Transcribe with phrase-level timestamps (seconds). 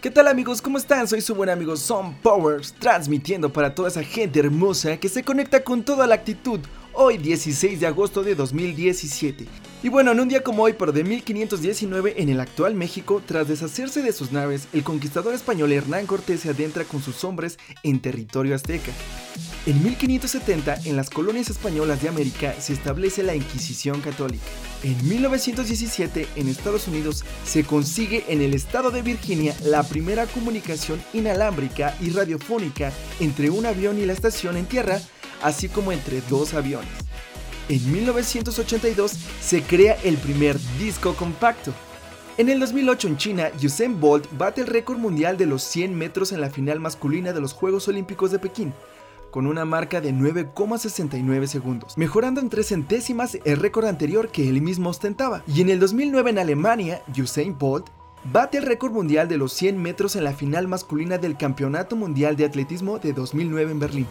[0.00, 0.62] ¿Qué tal amigos?
[0.62, 1.06] ¿Cómo están?
[1.06, 5.62] Soy su buen amigo Son Powers, transmitiendo para toda esa gente hermosa que se conecta
[5.62, 6.58] con toda la actitud
[6.94, 9.44] hoy 16 de agosto de 2017.
[9.82, 13.48] Y bueno, en un día como hoy, pero de 1519, en el actual México, tras
[13.48, 18.00] deshacerse de sus naves, el conquistador español Hernán Cortés se adentra con sus hombres en
[18.00, 18.92] territorio azteca.
[19.66, 24.46] En 1570, en las colonias españolas de América se establece la Inquisición Católica.
[24.82, 31.02] En 1917, en Estados Unidos, se consigue en el estado de Virginia la primera comunicación
[31.12, 34.98] inalámbrica y radiofónica entre un avión y la estación en tierra,
[35.42, 36.88] así como entre dos aviones.
[37.68, 41.74] En 1982 se crea el primer disco compacto.
[42.38, 46.32] En el 2008 en China, Usain Bolt bate el récord mundial de los 100 metros
[46.32, 48.72] en la final masculina de los Juegos Olímpicos de Pekín,
[49.30, 54.60] con una marca de 9,69 segundos, mejorando en 3 centésimas el récord anterior que él
[54.62, 55.42] mismo ostentaba.
[55.46, 57.86] Y en el 2009 en Alemania, Usain Bolt
[58.24, 62.36] bate el récord mundial de los 100 metros en la final masculina del Campeonato Mundial
[62.36, 64.06] de Atletismo de 2009 en Berlín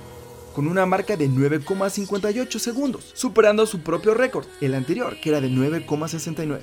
[0.53, 5.49] con una marca de 9,58 segundos, superando su propio récord, el anterior, que era de
[5.49, 6.59] 9,69.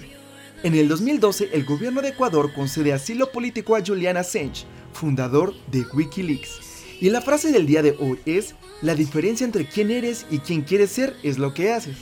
[0.63, 5.87] En el 2012, el gobierno de Ecuador concede asilo político a Julian Assange, fundador de
[5.95, 6.76] Wikileaks.
[6.99, 10.63] Y la frase del día de hoy es, la diferencia entre quién eres y quién
[10.63, 11.97] quieres ser es lo que haces.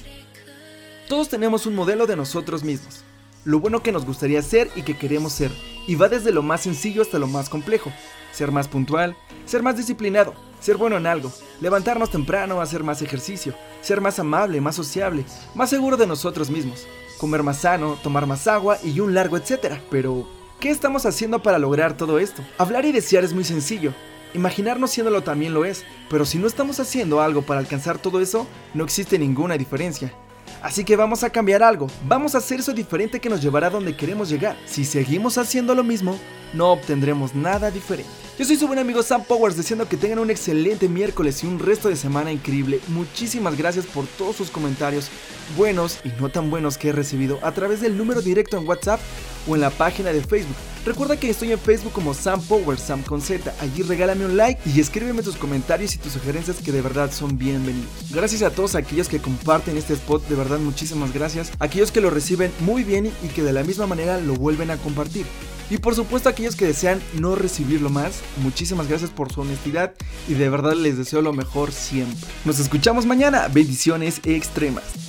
[1.09, 3.03] Todos tenemos un modelo de nosotros mismos,
[3.45, 5.51] lo bueno que nos gustaría ser y que queremos ser,
[5.89, 7.93] y va desde lo más sencillo hasta lo más complejo.
[8.33, 13.55] Ser más puntual, ser más disciplinado, ser bueno en algo, levantarnos temprano, hacer más ejercicio,
[13.81, 16.85] ser más amable, más sociable, más seguro de nosotros mismos,
[17.19, 19.81] comer más sano, tomar más agua y un largo etcétera.
[19.89, 20.29] Pero,
[20.59, 22.43] ¿qué estamos haciendo para lograr todo esto?
[22.59, 23.95] Hablar y desear es muy sencillo,
[24.35, 28.47] Imaginarnos siéndolo también lo es, pero si no estamos haciendo algo para alcanzar todo eso,
[28.75, 30.13] no existe ninguna diferencia.
[30.61, 33.71] Así que vamos a cambiar algo, vamos a hacer eso diferente que nos llevará a
[33.71, 34.57] donde queremos llegar.
[34.67, 36.19] Si seguimos haciendo lo mismo,
[36.53, 38.11] no obtendremos nada diferente.
[38.37, 41.61] Yo soy su buen amigo Sam Powers, deseando que tengan un excelente miércoles y un
[41.61, 42.81] resto de semana increíble.
[42.89, 45.11] Muchísimas gracias por todos sus comentarios,
[45.57, 48.99] buenos y no tan buenos que he recibido a través del número directo en WhatsApp
[49.47, 50.57] o en la página de Facebook.
[50.85, 53.55] Recuerda que estoy en Facebook como Sam Powers, Sam con Z.
[53.61, 57.39] Allí regálame un like y escríbeme tus comentarios y tus sugerencias que de verdad son
[57.39, 57.89] bienvenidos.
[58.11, 61.53] Gracias a todos aquellos que comparten este spot, de verdad muchísimas gracias.
[61.59, 64.77] Aquellos que lo reciben muy bien y que de la misma manera lo vuelven a
[64.77, 65.25] compartir.
[65.71, 69.95] Y por supuesto aquellos que desean no recibirlo más, muchísimas gracias por su honestidad
[70.29, 72.29] y de verdad les deseo lo mejor siempre.
[72.45, 75.04] Nos escuchamos mañana, bendiciones extremas.